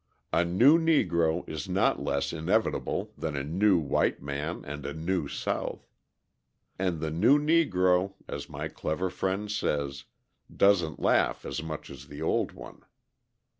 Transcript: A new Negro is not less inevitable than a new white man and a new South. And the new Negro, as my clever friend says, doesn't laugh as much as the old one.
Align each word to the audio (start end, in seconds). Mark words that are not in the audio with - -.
A 0.33 0.43
new 0.43 0.79
Negro 0.79 1.47
is 1.47 1.69
not 1.69 2.01
less 2.01 2.33
inevitable 2.33 3.13
than 3.19 3.35
a 3.37 3.43
new 3.43 3.77
white 3.77 4.19
man 4.19 4.65
and 4.65 4.83
a 4.83 4.95
new 4.95 5.27
South. 5.27 5.91
And 6.79 6.99
the 7.01 7.11
new 7.11 7.37
Negro, 7.37 8.15
as 8.27 8.49
my 8.49 8.67
clever 8.67 9.11
friend 9.11 9.51
says, 9.51 10.05
doesn't 10.57 10.99
laugh 10.99 11.45
as 11.45 11.61
much 11.61 11.91
as 11.91 12.07
the 12.07 12.19
old 12.19 12.51
one. 12.53 12.81